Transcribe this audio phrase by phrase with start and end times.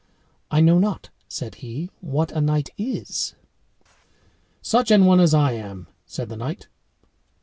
[0.49, 3.35] "I know not," said he, "what a knight is."
[4.59, 6.67] "Such an one as I am," said the knight.